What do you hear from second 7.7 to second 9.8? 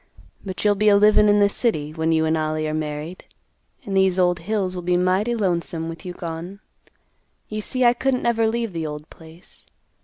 I couldn't never leave the old place.